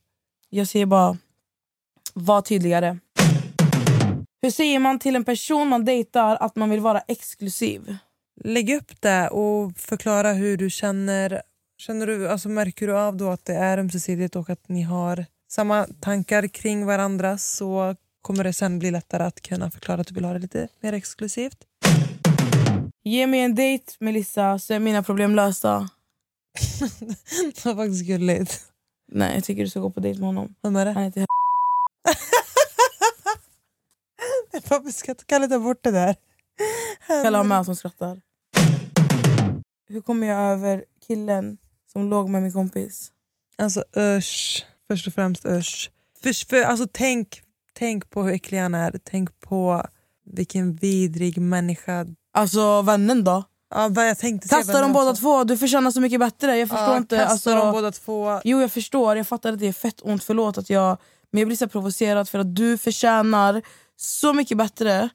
Jag 0.51 0.69
säger 0.69 0.87
bara, 0.87 1.19
var 2.15 2.43
tydligare. 2.43 2.99
Hur 4.45 4.51
säger 4.51 4.79
man 4.79 4.99
till 4.99 5.17
en 5.17 5.25
person 5.25 5.69
man 5.69 5.85
dejtar 5.85 6.37
att 6.41 6.57
man 6.57 6.71
vill 6.71 6.81
vara 6.81 7.01
exklusiv? 7.01 7.97
Lägg 8.45 8.71
upp 8.71 9.01
det 9.01 9.29
och 9.29 9.79
förklara 9.79 10.33
hur 10.33 10.57
du 10.57 10.71
känner. 10.71 11.43
känner 11.79 12.07
du, 12.07 12.29
alltså 12.29 12.49
märker 12.49 12.87
du 12.87 12.97
av 12.99 13.17
då 13.17 13.31
att 13.31 13.45
det 13.45 13.55
är 13.55 13.79
ömsesidigt 13.79 14.37
och 14.37 14.51
att 14.51 14.69
ni 14.69 14.83
har 14.83 15.27
samma 15.51 15.87
tankar 16.01 16.47
kring 16.47 16.87
varandra 16.87 17.39
så 17.39 17.97
kommer 18.23 18.45
det 18.45 18.53
sen 18.53 18.79
bli 18.79 18.91
lättare 18.91 19.23
att 19.23 19.41
kunna 19.41 19.71
förklara 19.71 20.01
att 20.01 20.07
du 20.07 20.15
vill 20.15 20.25
ha 20.25 20.33
det 20.33 20.39
lite 20.39 20.69
mer 20.81 20.93
exklusivt. 20.93 21.59
Ge 23.05 23.27
mig 23.27 23.41
en 23.41 23.55
dejt 23.55 23.93
Melissa 23.99 24.59
så 24.59 24.75
är 24.75 24.79
mina 24.79 25.03
problem 25.03 25.35
lösta. 25.35 25.89
Det 27.55 27.65
var 27.65 27.75
faktiskt 27.75 28.07
gulligt. 28.07 28.61
Nej 29.13 29.35
jag 29.35 29.45
tycker 29.45 29.63
du 29.63 29.71
ska 29.71 29.81
gå 29.81 29.91
på 29.91 30.01
dejt 30.01 30.21
med 30.21 30.27
honom. 30.27 30.55
Vem 30.63 30.77
är 30.77 30.85
det? 30.85 30.93
Han 30.93 31.03
heter 31.03 31.27
Ska 34.93 35.15
kan 35.15 35.41
jag 35.43 35.51
ta 35.51 35.59
bort 35.59 35.83
det 35.83 35.91
där? 35.91 36.17
Kalle 37.07 37.37
har 37.37 37.45
med 37.45 37.65
som 37.65 37.77
skrattar. 37.77 38.21
Hur 39.89 40.01
kommer 40.01 40.27
jag 40.27 40.41
över 40.41 40.85
killen 41.07 41.59
som 41.93 42.11
låg 42.11 42.29
med 42.29 42.43
min 42.43 42.53
kompis? 42.53 43.11
Alltså 43.59 43.85
usch. 43.97 44.67
Först 44.89 45.07
och 45.07 45.15
främst 45.15 45.47
usch. 45.47 45.91
För, 46.23 46.49
för, 46.49 46.63
alltså, 46.63 46.87
tänk, 46.93 47.43
tänk 47.73 48.11
på 48.11 48.23
hur 48.23 48.33
äcklig 48.33 48.59
han 48.59 48.75
är. 48.75 49.01
Tänk 49.05 49.41
på 49.41 49.87
vilken 50.25 50.75
vidrig 50.75 51.39
människa. 51.39 52.07
Alltså 52.33 52.83
vännen 52.83 53.25
då? 53.25 53.45
Ja, 53.71 54.05
jag 54.05 54.19
tänkte 54.19 54.49
vänner 54.57 54.83
dem 54.83 54.93
båda 54.93 55.13
två, 55.15 55.45
du 55.45 55.59
förtjänar 55.59 55.91
så 55.91 56.01
mycket 56.01 56.21
bättre. 56.21 56.57
Jag 56.57 56.69
förstår 56.69 56.89
Ja, 56.89 56.97
inte. 56.97 57.27
Alltså, 57.27 57.55
dem 57.55 57.73
båda 57.73 57.93
två. 57.93 58.41
Jo 58.45 58.61
jag 58.61 58.73
förstår, 58.73 59.17
jag 59.17 59.27
fattar 59.29 59.53
att 59.53 59.59
det 59.59 59.67
är 59.67 59.73
fett 59.73 60.01
ont, 60.03 60.25
förlåt 60.25 60.59
att 60.59 60.71
jag... 60.71 60.99
Men 61.31 61.41
jag 61.41 61.49
blir 61.49 61.57
så 61.57 61.69
provocerad 61.69 62.29
för 62.29 62.39
att 62.39 62.57
du 62.57 62.79
förtjänar 62.79 63.63
så 63.97 64.33
mycket 64.33 64.59
bättre. 64.59 65.09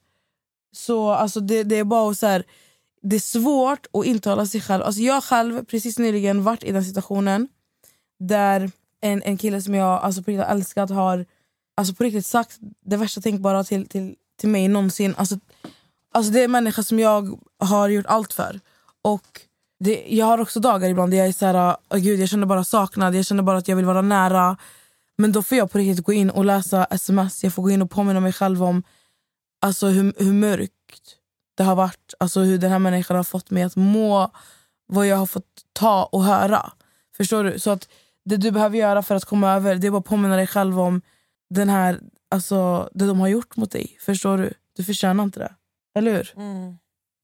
Så 0.71 1.09
alltså 1.09 1.39
det, 1.39 1.63
det 1.63 1.75
är 1.75 1.83
bara 1.83 2.13
så 2.13 2.27
här, 2.27 2.43
det 3.01 3.15
är 3.15 3.19
svårt 3.19 3.87
att 3.93 4.05
intala 4.05 4.45
sig 4.45 4.61
själv. 4.61 4.83
Alltså 4.83 5.01
jag 5.01 5.23
själv 5.23 5.65
precis 5.65 5.99
nyligen 5.99 6.43
varit 6.43 6.63
i 6.63 6.71
den 6.71 6.85
situationen 6.85 7.47
där 8.19 8.71
en, 9.01 9.23
en 9.23 9.37
kille 9.37 9.61
som 9.61 9.75
jag 9.75 10.01
alltså 10.03 10.23
på 10.23 10.31
riktigt 10.31 10.45
har 10.45 10.53
älskat 10.53 10.89
har 10.89 11.25
alltså 11.77 11.93
på 11.93 12.03
riktigt 12.03 12.25
sagt 12.25 12.57
det 12.85 12.97
värsta 12.97 13.21
tänkbara 13.21 13.63
till, 13.63 13.87
till, 13.87 14.15
till 14.39 14.49
mig 14.49 14.67
någonsin. 14.67 15.15
Alltså, 15.17 15.39
alltså 16.13 16.31
det 16.31 16.39
är 16.39 16.45
en 16.45 16.51
människa 16.51 16.83
som 16.83 16.99
jag 16.99 17.39
har 17.59 17.89
gjort 17.89 18.05
allt 18.05 18.33
för. 18.33 18.59
Och 19.01 19.41
det, 19.79 20.05
jag 20.07 20.25
har 20.25 20.41
också 20.41 20.59
dagar 20.59 20.89
ibland 20.89 21.11
där 21.11 21.17
jag 21.17 21.27
är 21.27 21.31
så 21.31 21.45
här, 21.45 21.75
oh, 21.89 21.97
gud, 21.97 22.19
jag 22.19 22.29
känner 22.29 22.45
bara 22.45 22.63
saknad, 22.63 23.15
jag 23.15 23.25
känner 23.25 23.43
bara 23.43 23.57
att 23.57 23.67
jag 23.67 23.75
vill 23.75 23.85
vara 23.85 24.01
nära. 24.01 24.57
Men 25.19 25.31
då 25.31 25.43
får 25.43 25.57
jag 25.57 25.71
på 25.71 25.77
riktigt 25.77 26.05
gå 26.05 26.13
in 26.13 26.29
och 26.29 26.45
läsa 26.45 26.85
sms, 26.85 27.43
jag 27.43 27.53
får 27.53 27.63
gå 27.63 27.69
in 27.69 27.81
och 27.81 27.91
påminna 27.91 28.19
mig 28.19 28.33
själv 28.33 28.63
om 28.63 28.83
alltså, 29.61 29.87
hur, 29.87 30.13
hur 30.17 30.33
mörkt 30.33 31.15
det 31.57 31.63
har 31.63 31.75
varit. 31.75 32.13
Alltså 32.19 32.39
hur 32.39 32.57
den 32.57 32.71
här 32.71 32.79
människan 32.79 33.17
har 33.17 33.23
fått 33.23 33.51
mig 33.51 33.63
att 33.63 33.75
må, 33.75 34.31
vad 34.87 35.07
jag 35.07 35.17
har 35.17 35.25
fått 35.25 35.45
ta 35.73 36.03
och 36.03 36.23
höra. 36.23 36.71
Förstår 37.17 37.43
du? 37.43 37.59
Så 37.59 37.71
att 37.71 37.89
det 38.25 38.37
du 38.37 38.51
behöver 38.51 38.77
göra 38.77 39.03
för 39.03 39.15
att 39.15 39.25
komma 39.25 39.51
över 39.51 39.75
det 39.75 39.87
är 39.87 39.91
bara 39.91 39.97
att 39.97 40.05
påminna 40.05 40.35
dig 40.35 40.47
själv 40.47 40.79
om 40.79 41.01
den 41.49 41.69
här, 41.69 41.99
alltså, 42.31 42.89
det 42.93 43.07
de 43.07 43.19
har 43.19 43.27
gjort 43.27 43.55
mot 43.55 43.71
dig. 43.71 43.97
Förstår 44.01 44.37
du? 44.37 44.53
Du 44.75 44.83
förtjänar 44.83 45.23
inte 45.23 45.39
det. 45.39 45.53
Eller 45.95 46.11
hur? 46.11 46.33
Mm. 46.35 46.77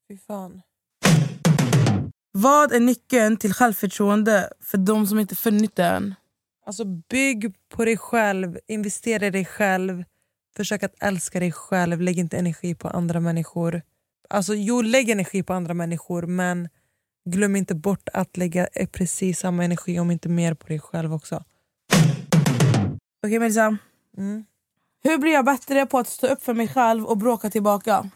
Fy 0.07 0.17
fan. 0.17 0.61
Vad 2.31 2.71
är 2.71 2.79
nyckeln 2.79 3.37
till 3.37 3.53
självförtroende 3.53 4.49
för 4.61 4.77
de 4.77 5.07
som 5.07 5.19
inte 5.19 5.35
funnit 5.35 5.75
det 5.75 5.85
än? 5.85 6.15
Alltså 6.65 6.85
bygg 6.85 7.53
på 7.69 7.85
dig 7.85 7.97
själv, 7.97 8.57
investera 8.67 9.27
i 9.27 9.29
dig 9.29 9.45
själv. 9.45 10.03
Försök 10.55 10.83
att 10.83 11.03
älska 11.03 11.39
dig 11.39 11.51
själv, 11.51 12.01
lägg 12.01 12.19
inte 12.19 12.37
energi 12.37 12.75
på 12.75 12.87
andra 12.87 13.19
människor. 13.19 13.81
Alltså 14.29 14.55
jo, 14.55 14.81
lägg 14.81 15.09
energi 15.09 15.43
på 15.43 15.53
andra 15.53 15.73
människor 15.73 16.21
men 16.21 16.69
glöm 17.25 17.55
inte 17.55 17.75
bort 17.75 18.09
att 18.13 18.37
lägga 18.37 18.67
precis 18.91 19.39
samma 19.39 19.63
energi 19.63 19.99
om 19.99 20.11
inte 20.11 20.29
mer 20.29 20.53
på 20.53 20.67
dig 20.67 20.79
själv 20.79 21.13
också. 21.13 21.43
Okej 23.25 23.39
Melissa. 23.39 23.77
Mm. 24.17 24.45
Hur 25.03 25.17
blir 25.17 25.31
jag 25.31 25.45
bättre 25.45 25.85
på 25.85 25.99
att 25.99 26.07
stå 26.07 26.27
upp 26.27 26.43
för 26.43 26.53
mig 26.53 26.67
själv 26.67 27.05
och 27.05 27.17
bråka 27.17 27.49
tillbaka? 27.49 28.09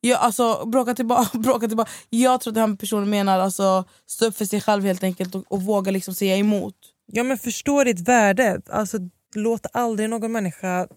Jag, 0.00 0.20
alltså, 0.20 0.66
bråka, 0.66 0.94
tillbaka, 0.94 1.38
bråka 1.38 1.68
tillbaka. 1.68 1.90
Jag 2.10 2.40
tror 2.40 2.50
att 2.50 2.54
den 2.54 2.70
här 2.70 2.76
personen 2.76 3.10
menar 3.10 3.38
alltså, 3.38 3.84
stå 4.06 4.26
upp 4.26 4.36
för 4.36 4.44
sig 4.44 4.60
själv 4.60 4.84
helt 4.84 5.02
enkelt 5.02 5.34
och, 5.34 5.44
och 5.48 5.62
våga 5.62 5.90
liksom 5.90 6.14
säga 6.14 6.36
emot. 6.36 6.76
Ja 7.06 7.22
men 7.22 7.38
förstå 7.38 7.84
ditt 7.84 8.08
värde. 8.08 8.60
Alltså, 8.70 8.98
låt 9.34 9.66
aldrig 9.72 10.10
någon 10.10 10.32
människa 10.32 10.88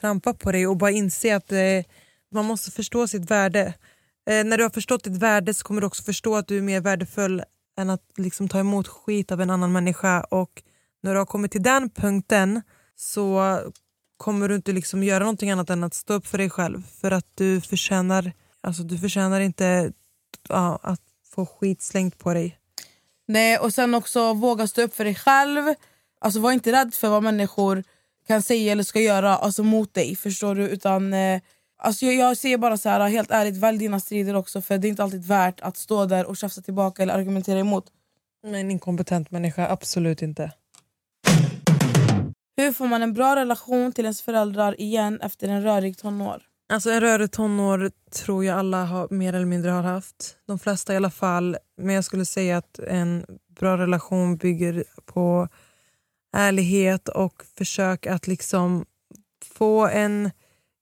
trampa 0.00 0.34
på 0.34 0.52
dig 0.52 0.66
och 0.66 0.76
bara 0.76 0.90
inse 0.90 1.36
att 1.36 1.52
eh, 1.52 1.84
man 2.32 2.44
måste 2.44 2.70
förstå 2.70 3.08
sitt 3.08 3.30
värde. 3.30 3.74
Eh, 4.30 4.44
när 4.44 4.56
du 4.56 4.62
har 4.62 4.70
förstått 4.70 5.04
ditt 5.04 5.16
värde 5.16 5.54
så 5.54 5.64
kommer 5.64 5.80
du 5.80 5.86
också 5.86 6.02
förstå 6.02 6.36
att 6.36 6.48
du 6.48 6.58
är 6.58 6.62
mer 6.62 6.80
värdefull 6.80 7.42
än 7.78 7.90
att 7.90 8.02
liksom, 8.16 8.48
ta 8.48 8.58
emot 8.58 8.88
skit 8.88 9.32
av 9.32 9.40
en 9.40 9.50
annan 9.50 9.72
människa. 9.72 10.20
Och 10.20 10.62
när 11.02 11.12
du 11.12 11.18
har 11.18 11.26
kommit 11.26 11.52
till 11.52 11.62
den 11.62 11.90
punkten 11.90 12.62
så 12.96 13.58
kommer 14.16 14.48
du 14.48 14.54
inte 14.54 14.72
liksom 14.72 15.02
göra 15.02 15.18
någonting 15.18 15.50
annat 15.50 15.70
än 15.70 15.84
att 15.84 15.94
stå 15.94 16.14
upp 16.14 16.26
för 16.26 16.38
dig 16.38 16.50
själv. 16.50 16.82
För 17.00 17.10
att 17.10 17.26
du 17.34 17.60
förtjänar, 17.60 18.32
alltså, 18.60 18.82
du 18.82 18.98
förtjänar 18.98 19.40
inte 19.40 19.92
ja, 20.48 20.78
att 20.82 21.00
få 21.34 21.46
skit 21.46 21.82
slängt 21.82 22.18
på 22.18 22.34
dig. 22.34 22.58
Nej, 23.28 23.58
och 23.58 23.74
sen 23.74 23.94
också 23.94 24.32
våga 24.32 24.66
stå 24.66 24.82
upp 24.82 24.94
för 24.94 25.04
dig 25.04 25.14
själv. 25.14 25.74
Alltså 26.20 26.40
Var 26.40 26.52
inte 26.52 26.72
rädd 26.72 26.94
för 26.94 27.08
vad 27.08 27.22
människor 27.22 27.84
kan 28.26 28.42
säga 28.42 28.72
eller 28.72 28.82
ska 28.82 29.00
göra 29.00 29.36
alltså, 29.36 29.62
mot 29.62 29.94
dig. 29.94 30.16
Förstår 30.16 30.54
du? 30.54 30.68
Utan, 30.68 31.12
eh, 31.12 31.40
alltså, 31.78 32.06
jag, 32.06 32.14
jag 32.14 32.36
säger 32.36 32.58
bara 32.58 32.76
så 32.76 32.88
här, 32.88 33.08
helt 33.08 33.30
ärligt, 33.30 33.56
välj 33.56 33.78
dina 33.78 34.00
strider 34.00 34.36
också. 34.36 34.62
För 34.62 34.78
Det 34.78 34.86
är 34.86 34.90
inte 34.90 35.02
alltid 35.02 35.24
värt 35.24 35.60
att 35.60 35.76
stå 35.76 36.04
där 36.06 36.26
och 36.26 36.36
tjafsa 36.36 36.62
tillbaka 36.62 37.02
eller 37.02 37.14
argumentera 37.14 37.58
emot. 37.58 37.86
Men 38.42 38.54
en 38.54 38.70
inkompetent 38.70 39.30
människa, 39.30 39.68
absolut 39.68 40.22
inte. 40.22 40.52
Hur 42.56 42.72
får 42.72 42.86
man 42.86 43.02
en 43.02 43.12
bra 43.12 43.36
relation 43.36 43.92
till 43.92 44.04
ens 44.04 44.22
föräldrar 44.22 44.80
igen 44.80 45.20
efter 45.22 45.48
en 45.48 45.62
rörig 45.62 45.98
tonår? 45.98 46.42
Alltså 46.72 46.90
en 46.90 47.00
rörig 47.00 47.30
tonår 47.30 47.90
tror 48.10 48.44
jag 48.44 48.58
alla 48.58 48.84
har, 48.84 49.08
mer 49.10 49.32
eller 49.32 49.46
mindre 49.46 49.70
har 49.70 49.82
haft. 49.82 50.36
De 50.46 50.58
flesta 50.58 50.92
i 50.92 50.96
alla 50.96 51.10
fall. 51.10 51.56
Men 51.76 51.94
jag 51.94 52.04
skulle 52.04 52.24
säga 52.24 52.56
att 52.56 52.78
en 52.78 53.26
bra 53.48 53.78
relation 53.78 54.36
bygger 54.36 54.84
på 55.04 55.48
ärlighet 56.36 57.08
och 57.08 57.42
försök 57.56 58.06
att 58.06 58.26
liksom 58.26 58.84
få 59.44 59.86
en 59.86 60.30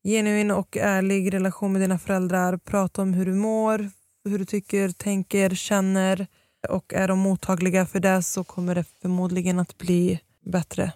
genuin 0.05 0.51
och 0.51 0.77
ärlig 0.77 1.35
relation 1.35 1.73
med 1.73 1.83
dina 1.83 1.99
föräldrar. 1.99 2.57
Prata 2.57 3.03
om 3.03 3.15
hur 3.15 3.27
du 3.27 3.35
mår, 3.35 3.91
hur 4.25 4.39
du 4.39 4.45
tycker, 4.45 4.89
tänker, 4.89 5.51
känner. 5.51 6.27
Och 6.69 6.95
är 6.95 7.09
de 7.09 7.19
mottagliga 7.19 7.87
för 7.87 8.01
det 8.01 8.23
så 8.23 8.45
kommer 8.45 8.75
det 8.75 8.85
förmodligen 9.03 9.59
att 9.59 9.79
bli 9.79 10.21
bättre. 10.45 10.93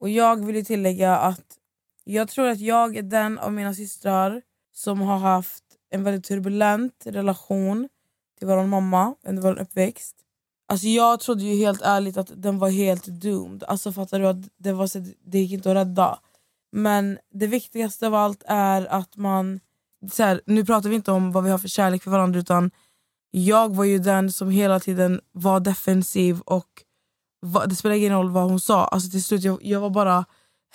Och 0.00 0.08
jag 0.08 0.46
vill 0.46 0.56
ju 0.56 0.64
tillägga 0.64 1.16
att 1.16 1.56
jag 2.08 2.28
tror 2.28 2.48
att 2.48 2.60
jag 2.60 2.96
är 2.96 3.02
den 3.02 3.38
av 3.38 3.52
mina 3.52 3.74
systrar 3.74 4.42
som 4.72 5.00
har 5.00 5.18
haft 5.18 5.64
en 5.90 6.04
väldigt 6.04 6.24
turbulent 6.24 7.02
relation 7.04 7.88
till 8.38 8.46
vår 8.46 8.66
mamma 8.66 9.14
under 9.22 9.42
vår 9.42 9.58
uppväxt. 9.58 10.16
Alltså 10.68 10.86
jag 10.86 11.20
trodde 11.20 11.42
ju 11.44 11.56
helt 11.56 11.82
ärligt 11.82 12.16
att 12.16 12.30
den 12.34 12.58
var 12.58 12.70
helt 12.70 13.06
doomed. 13.06 13.64
Alltså 13.64 13.92
fattar 13.92 14.20
du? 14.20 14.26
att 14.26 14.36
det, 14.56 14.72
var 14.72 14.86
så, 14.86 15.04
det 15.24 15.38
gick 15.38 15.52
inte 15.52 15.70
att 15.70 15.76
rädda. 15.76 16.18
Men 16.72 17.18
det 17.30 17.46
viktigaste 17.46 18.06
av 18.06 18.14
allt 18.14 18.42
är 18.46 18.86
att 18.86 19.16
man... 19.16 19.60
Så 20.12 20.22
här, 20.22 20.40
nu 20.46 20.64
pratar 20.64 20.88
vi 20.88 20.94
inte 20.94 21.12
om 21.12 21.32
vad 21.32 21.44
vi 21.44 21.50
har 21.50 21.58
för 21.58 21.68
kärlek 21.68 22.02
för 22.02 22.10
varandra 22.10 22.40
utan 22.40 22.70
jag 23.30 23.74
var 23.74 23.84
ju 23.84 23.98
den 23.98 24.32
som 24.32 24.50
hela 24.50 24.80
tiden 24.80 25.20
var 25.32 25.60
defensiv 25.60 26.40
och 26.40 26.82
var, 27.40 27.66
det 27.66 27.74
spelade 27.76 27.98
ingen 27.98 28.12
roll 28.12 28.30
vad 28.30 28.44
hon 28.44 28.60
sa. 28.60 28.84
Alltså 28.84 29.10
till 29.10 29.24
slut 29.24 29.42
jag, 29.42 29.64
jag 29.64 29.80
var 29.80 29.90
bara 29.90 30.24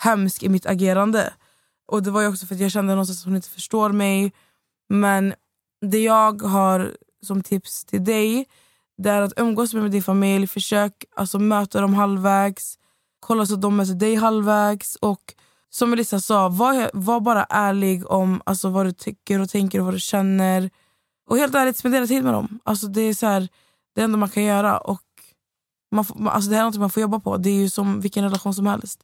hemsk 0.04 0.44
i 0.44 0.50
mitt 0.50 0.66
agerande. 0.66 1.34
Och 1.88 2.04
Det 2.04 2.12
var 2.12 2.22
ju 2.22 2.28
också 2.28 2.46
för 2.46 2.56
att 2.56 2.62
jag 2.62 2.72
kände 2.72 2.94
någonstans 2.94 3.20
att 3.20 3.26
hon 3.26 3.36
inte 3.36 3.50
förstår 3.50 3.92
mig. 3.92 4.32
Men 4.90 5.34
det 5.82 6.00
jag 6.00 6.42
har 6.42 6.96
som 7.24 7.44
tips 7.44 7.86
till 7.86 8.04
dig 8.04 8.46
det 8.98 9.10
är 9.10 9.22
att 9.22 9.34
umgås 9.38 9.74
med 9.74 9.92
din 9.92 10.04
familj. 10.04 10.48
Försök 10.48 11.06
alltså, 11.16 11.40
möta 11.40 11.82
dem 11.82 11.94
halvvägs. 11.94 12.78
Kolla 13.20 13.46
så 13.46 13.54
att 13.54 13.62
de 13.62 13.76
möter 13.76 13.94
dig 13.94 14.16
halvvägs. 14.16 14.96
Och 14.96 15.34
som 15.70 15.90
Melissa 15.90 16.20
sa, 16.20 16.50
var, 16.50 16.92
var 16.94 17.20
bara 17.20 17.44
ärlig 17.44 18.12
om 18.12 18.42
alltså, 18.46 18.70
vad 18.70 18.86
du 18.86 18.92
tycker 18.92 19.40
och 19.40 19.50
tänker 19.50 19.80
och 19.80 19.86
vad 19.86 19.94
du 19.94 20.00
känner. 20.00 20.70
Och 21.30 21.38
helt 21.38 21.56
ärligt, 21.56 21.78
spendera 21.78 22.08
tid 22.08 22.24
med 22.24 22.34
dem. 22.34 22.60
Alltså, 22.64 22.88
det 22.88 23.02
är 23.02 23.14
så 23.14 23.28
här, 23.28 23.48
det 23.96 24.02
enda 24.02 24.18
man 24.18 24.30
kan 24.30 24.44
göra. 24.44 24.78
Och 24.78 25.02
man 25.92 26.06
får, 26.06 26.30
alltså, 26.30 26.50
det 26.50 26.56
här 26.56 26.64
är 26.64 26.66
något 26.66 26.80
man 26.80 26.90
får 26.90 27.02
jobba 27.02 27.20
på. 27.20 27.38
Det 27.38 27.50
är 27.50 27.56
ju 27.56 27.70
som 27.70 28.02
vilken 28.02 28.24
relation 28.24 28.54
som 28.54 28.66
helst. 28.66 29.04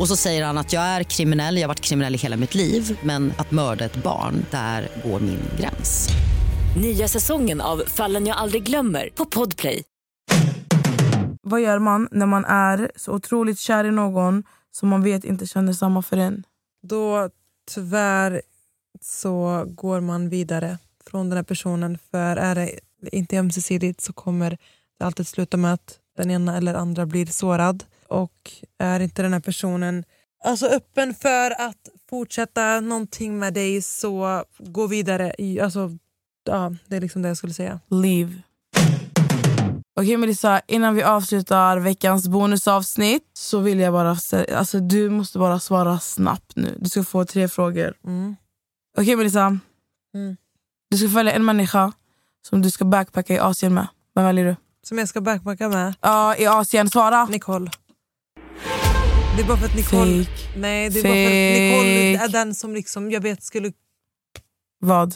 Och 0.00 0.08
så 0.08 0.16
säger 0.16 0.44
han 0.44 0.58
att 0.58 0.72
jag 0.72 0.82
är 0.82 1.02
kriminell, 1.02 1.56
jag 1.56 1.62
har 1.62 1.68
varit 1.68 1.80
kriminell 1.80 2.14
i 2.14 2.18
hela 2.18 2.36
mitt 2.36 2.54
liv 2.54 2.98
men 3.02 3.32
att 3.38 3.50
mörda 3.50 3.84
ett 3.84 4.02
barn, 4.02 4.46
där 4.50 4.88
går 5.04 5.20
min 5.20 5.40
gräns. 5.58 6.08
Nya 6.76 7.08
säsongen 7.08 7.60
av 7.60 7.82
Fallen 7.86 8.26
jag 8.26 8.36
aldrig 8.36 8.62
glömmer 8.62 9.08
på 9.14 9.24
Podplay. 9.24 9.82
Vad 11.42 11.60
gör 11.60 11.78
man 11.78 12.08
när 12.10 12.26
man 12.26 12.44
är 12.44 12.90
så 12.96 13.12
otroligt 13.12 13.58
kär 13.58 13.84
i 13.84 13.90
någon 13.90 14.42
som 14.72 14.88
man 14.88 15.02
vet 15.02 15.24
inte 15.24 15.46
känner 15.46 15.72
samma 15.72 16.02
för 16.02 16.16
en? 16.16 16.44
Då 16.82 17.30
tyvärr 17.74 18.42
så 19.00 19.64
går 19.68 20.00
man 20.00 20.28
vidare 20.28 20.78
från 21.10 21.28
den 21.28 21.36
här 21.36 21.44
personen. 21.44 21.98
För 22.10 22.36
är 22.36 22.54
det 22.54 22.70
inte 23.12 23.38
ömsesidigt 23.38 24.00
så 24.00 24.12
kommer 24.12 24.58
det 24.98 25.04
alltid 25.04 25.26
sluta 25.26 25.56
med 25.56 25.74
att 25.74 25.98
den 26.16 26.30
ena 26.30 26.56
eller 26.56 26.74
andra 26.74 27.06
blir 27.06 27.26
sårad. 27.26 27.84
Och 28.10 28.50
är 28.78 29.00
inte 29.00 29.22
den 29.22 29.32
här 29.32 29.40
personen 29.40 30.04
alltså 30.44 30.66
öppen 30.66 31.14
för 31.14 31.50
att 31.50 31.88
fortsätta 32.10 32.80
någonting 32.80 33.38
med 33.38 33.54
dig 33.54 33.82
så 33.82 34.44
gå 34.58 34.86
vidare. 34.86 35.34
I, 35.38 35.60
alltså, 35.60 35.90
ja, 36.44 36.74
det 36.86 36.96
är 36.96 37.00
liksom 37.00 37.22
det 37.22 37.28
jag 37.28 37.36
skulle 37.36 37.52
säga. 37.54 37.80
Leave. 37.90 38.32
Okej 40.00 40.16
Melissa, 40.16 40.60
innan 40.66 40.94
vi 40.94 41.02
avslutar 41.02 41.78
veckans 41.78 42.28
bonusavsnitt 42.28 43.30
så 43.32 43.58
vill 43.60 43.80
jag 43.80 43.92
bara 43.92 44.16
säga, 44.16 44.58
alltså 44.58 44.80
du 44.80 45.10
måste 45.10 45.38
bara 45.38 45.60
svara 45.60 45.98
snabbt 45.98 46.56
nu. 46.56 46.76
Du 46.80 46.88
ska 46.88 47.04
få 47.04 47.24
tre 47.24 47.48
frågor. 47.48 47.94
Mm. 48.06 48.36
Okej 48.98 49.16
Melissa, 49.16 49.58
Mm. 50.14 50.36
du 50.90 50.98
ska 50.98 51.08
följa 51.08 51.32
en 51.32 51.44
människa 51.44 51.92
som 52.48 52.62
du 52.62 52.70
ska 52.70 52.84
backpacka 52.84 53.34
i 53.34 53.38
Asien 53.38 53.74
med. 53.74 53.86
Vem 54.14 54.24
väljer 54.24 54.44
du? 54.44 54.56
Som 54.82 54.98
jag 54.98 55.08
ska 55.08 55.20
backpacka 55.20 55.68
med? 55.68 55.94
Ja, 56.00 56.36
i 56.36 56.46
Asien. 56.46 56.90
Svara! 56.90 57.24
Nicole. 57.24 57.70
Det 59.36 59.42
är 59.42 59.46
bara 59.46 59.56
för 59.56 59.66
att 59.66 59.74
Nicole... 59.74 60.24
Fake. 60.24 60.58
Nej, 60.58 60.90
det 60.90 60.98
är 60.98 61.02
bara 61.02 61.12
för 61.12 61.26
att 61.26 61.60
Nicole 61.60 62.24
är 62.24 62.28
den 62.28 62.54
som 62.54 62.74
liksom, 62.74 63.10
jag 63.10 63.20
vet 63.20 63.42
skulle... 63.42 63.72
Vad? 64.80 65.14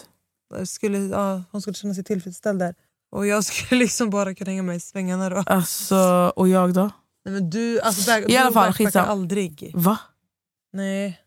skulle 0.64 0.98
ja, 0.98 1.42
hon 1.50 1.60
skulle 1.62 1.74
känna 1.74 1.94
sig 1.94 2.04
tillfredsställd 2.04 2.58
där. 2.58 2.74
Och 3.12 3.26
jag 3.26 3.44
skulle 3.44 3.78
liksom 3.84 4.10
bara 4.10 4.34
kunna 4.34 4.50
hänga 4.50 4.62
med 4.62 4.76
i 4.76 4.80
svängarna 4.80 5.30
då. 5.30 5.42
Alltså, 5.46 6.32
och 6.36 6.48
jag 6.48 6.74
då? 6.74 6.90
Nej, 7.24 7.34
men 7.34 7.50
du, 7.50 7.80
alltså 7.80 8.10
back, 8.10 8.30
I 8.30 8.36
alla 8.36 8.52
fall, 8.52 8.68
backpackar 8.68 9.06
aldrig. 9.06 9.72
Va? 9.74 9.98
Nej. 10.72 11.20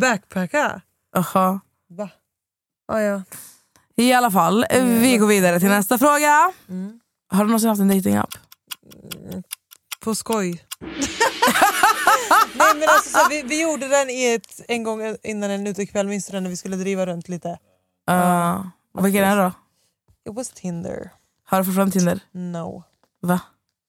Backpacka? 0.00 0.80
Aha. 1.16 1.60
Va? 1.88 2.08
Ah, 2.88 3.00
ja. 3.00 3.22
I 3.96 4.12
alla 4.12 4.30
fall, 4.30 4.64
vi 5.00 5.16
går 5.16 5.26
vidare 5.26 5.60
till 5.60 5.68
nästa 5.68 5.98
fråga. 5.98 6.52
Mm. 6.68 7.00
Har 7.28 7.44
du 7.44 7.46
någonsin 7.46 7.68
haft 7.68 7.80
en 7.80 7.88
datingapp? 7.88 8.30
På 10.00 10.14
skoj. 10.14 10.64
Nej, 12.72 12.80
men 12.80 12.88
alltså, 12.88 13.18
så, 13.18 13.28
vi, 13.30 13.42
vi 13.42 13.62
gjorde 13.62 13.88
den 13.88 14.10
i 14.10 14.34
ett, 14.34 14.60
en 14.68 14.82
gång 14.82 15.16
innan 15.22 15.50
en 15.50 15.66
utekväll, 15.66 16.08
minns 16.08 16.26
du 16.26 16.32
den 16.32 16.42
när 16.42 16.50
vi 16.50 16.56
skulle 16.56 16.76
driva 16.76 17.06
runt 17.06 17.28
lite? 17.28 17.48
Uh, 18.10 18.66
vilken 19.02 19.24
är 19.24 19.36
det 19.36 19.42
då? 19.42 19.52
It 20.30 20.36
was 20.36 20.48
Tinder. 20.50 21.10
Har 21.44 21.58
du 21.58 21.64
fortfarande 21.64 21.92
Tinder? 21.92 22.20
No. 22.32 22.82
Va? 23.20 23.40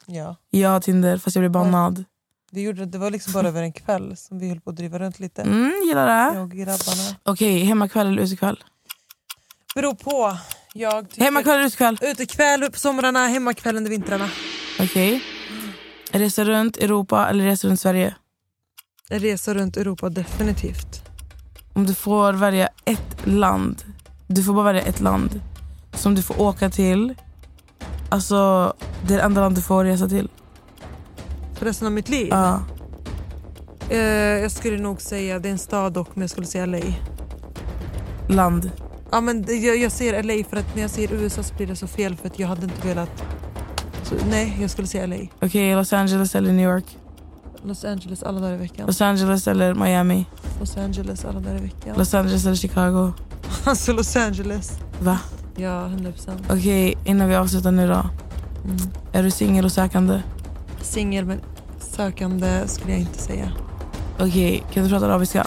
Ja. 0.06 0.36
Jag 0.50 0.70
har 0.70 0.80
Tinder 0.80 1.18
fast 1.18 1.36
jag 1.36 1.42
blev 1.42 1.52
bannad. 1.52 2.06
Vi 2.52 2.62
gjorde, 2.62 2.86
det 2.86 2.98
var 2.98 3.12
liksom 3.12 3.34
bara 3.34 3.48
över 3.48 3.62
en 3.64 3.74
kväll 3.74 4.18
som 4.18 4.40
vi 4.40 4.50
höll 4.50 4.62
på 4.62 4.70
att 4.70 4.76
driva 4.76 5.00
runt 5.00 5.20
lite. 5.20 5.42
Mm, 5.42 5.74
gillar 5.88 6.08
det. 6.08 6.36
Jag 6.38 6.44
och 6.44 6.52
grabbarna. 6.52 7.16
Okej, 7.24 7.64
hemmakväll 7.64 8.08
eller 8.08 8.22
utekväll? 8.22 8.64
Beror 9.76 9.94
på. 9.94 10.38
Jag 10.74 11.10
tycker- 11.10 11.24
Hemmakväll 11.24 11.56
eller 11.56 11.66
utekväll? 11.68 11.98
Utekväll 12.02 12.72
på 12.72 12.80
somrarna, 12.80 13.28
hemmakväll 13.28 13.76
under 13.78 13.90
vintrarna. 13.92 14.30
Okej. 14.80 15.24
Resa 16.12 16.44
runt 16.46 16.78
Europa 16.78 17.30
eller 17.30 17.46
resa 17.46 17.68
runt 17.68 17.80
Sverige? 17.80 18.16
En 19.10 19.20
resa 19.20 19.54
runt 19.54 19.78
Europa 19.78 20.10
definitivt. 20.10 21.04
Om 21.74 21.86
du 21.86 21.94
får 21.94 22.34
välja 22.34 22.70
ett 22.86 23.18
land, 23.28 23.84
du 24.28 24.44
får 24.44 24.54
bara 24.54 24.66
välja 24.66 24.82
ett 24.82 25.00
land 25.00 25.42
som 25.94 26.16
du 26.16 26.22
får 26.22 26.42
åka 26.42 26.70
till. 26.70 27.16
Alltså, 28.10 28.74
det 29.08 29.14
är 29.14 29.18
det 29.18 29.24
enda 29.24 29.42
land 29.42 29.56
du 29.56 29.62
får 29.62 29.84
resa 29.84 30.10
till. 30.10 30.30
För 31.54 31.66
resten 31.66 31.88
av 31.88 31.94
mitt 31.94 32.10
liv? 32.10 32.28
Ja. 32.32 32.62
Eh, 33.90 34.00
jag 34.42 34.52
skulle 34.52 34.78
nog 34.78 35.02
säga, 35.02 35.40
det 35.40 35.50
är 35.50 35.52
en 35.52 35.60
stad 35.60 35.94
dock, 35.94 36.08
men 36.14 36.22
jag 36.22 36.30
skulle 36.30 36.48
säga 36.48 36.66
LA. 36.66 36.80
Land. 38.30 38.72
Ja, 39.12 39.22
men 39.22 39.46
jag, 39.48 39.78
jag 39.78 39.92
säger 39.92 40.24
LA 40.24 40.44
för 40.50 40.58
att 40.58 40.76
när 40.76 40.82
jag 40.82 40.92
säger 40.92 41.14
USA 41.14 41.44
så 41.44 41.56
blir 41.56 41.68
det 41.68 41.76
så 41.76 41.88
fel 41.88 42.16
för 42.16 42.28
att 42.28 42.40
jag 42.40 42.48
hade 42.48 42.64
inte 42.64 42.88
velat... 42.88 43.24
Så, 44.04 44.16
nej, 44.30 44.58
jag 44.62 44.70
skulle 44.70 44.88
säga 44.88 45.06
LA. 45.06 45.18
Okej, 45.42 45.76
Los 45.76 45.94
Angeles 45.94 46.36
eller 46.36 46.52
New 46.52 46.70
York? 46.70 46.98
Los 47.65 47.85
Angeles 47.85 48.23
alla 48.23 48.41
dagar 48.41 48.55
i 48.55 48.59
veckan. 48.59 48.87
Los 48.87 49.01
Angeles 49.01 49.49
eller 49.49 49.75
Miami? 49.75 50.27
Los 50.61 50.77
Angeles 50.77 51.25
alla 51.25 51.41
dagar 51.41 51.59
i 51.59 51.63
veckan. 51.63 51.97
Los 51.99 52.15
Angeles 52.15 52.47
eller 52.47 52.57
Chicago? 52.57 53.13
Alltså 53.65 53.93
Los 53.93 54.17
Angeles. 54.17 54.73
Va? 55.01 55.19
Ja, 55.57 55.89
100%. 55.89 56.13
Okej, 56.51 56.99
innan 57.05 57.29
vi 57.29 57.35
avslutar 57.35 57.71
nu 57.71 57.89
då. 57.89 58.11
Är 59.13 59.23
du 59.23 59.31
singel 59.31 59.65
och 59.65 59.73
sökande? 59.73 60.23
Singel 60.83 61.25
men 61.25 61.41
sökande 61.81 62.69
skulle 62.69 62.93
jag 62.93 63.01
inte 63.01 63.23
säga. 63.23 63.53
Okej, 64.19 64.65
kan 64.73 64.85
du 64.85 64.91
prata 64.91 65.07
arabiska? 65.07 65.47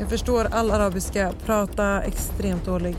Jag 0.00 0.08
förstår 0.08 0.44
all 0.44 0.70
arabiska, 0.70 1.32
prata 1.46 2.02
extremt 2.02 2.64
dålig. 2.64 2.96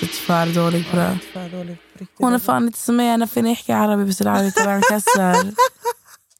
Du 0.00 0.06
är 0.06 0.10
för 0.10 0.54
dålig 0.54 0.90
på 0.90 0.96
det. 0.96 1.18
För 1.32 1.58
dålig 1.58 1.76
på 1.76 1.98
riktigt. 1.98 2.18
Hon 2.18 2.32
är 2.34 2.38
fan 2.38 2.66
inte 2.66 2.78
som 2.78 2.96
mig, 2.96 3.08
انا 3.14 3.26
فين 3.26 3.46
احكي 3.46 3.72
عربي 3.72 4.04
بس 4.04 4.22
العربي 4.22 4.50
تبعي 4.50 4.78
مكسر 4.78 5.52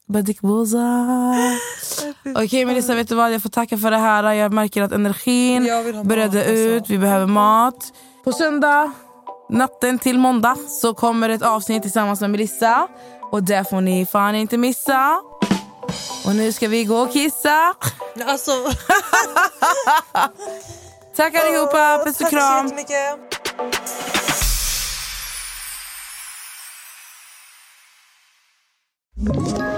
Badik 0.08 0.40
Boza. 0.40 0.78
Okej 2.20 2.44
okay, 2.44 2.66
Melissa, 2.66 2.94
vet 2.94 3.08
du 3.08 3.14
vad? 3.14 3.32
Jag 3.32 3.42
får 3.42 3.48
tacka 3.48 3.78
för 3.78 3.90
det 3.90 3.98
här. 3.98 4.32
Jag 4.32 4.52
märker 4.52 4.82
att 4.82 4.92
energin 4.92 5.68
började 6.04 6.44
ut. 6.44 6.90
Vi 6.90 6.98
behöver 6.98 7.26
mat. 7.26 7.92
På 8.24 8.32
söndag, 8.32 8.92
natten 9.50 9.98
till 9.98 10.18
måndag, 10.18 10.56
så 10.68 10.94
kommer 10.94 11.28
ett 11.28 11.42
avsnitt 11.42 11.82
tillsammans 11.82 12.20
med 12.20 12.30
Melissa. 12.30 12.88
Och 13.30 13.42
det 13.42 13.70
får 13.70 13.80
ni 13.80 14.06
fan 14.06 14.34
inte 14.34 14.58
missa. 14.58 15.20
Och 16.26 16.36
nu 16.36 16.52
ska 16.52 16.68
vi 16.68 16.84
gå 16.84 16.96
och 16.96 17.12
kissa. 17.12 17.74
Alltså. 18.26 18.50
tack 21.16 21.34
allihopa. 21.34 22.02
Puss 22.04 22.20
och 22.20 22.30
kram. 22.30 22.70
Tack 22.70 22.88
så 22.88 22.92
jättemycket 29.32 29.77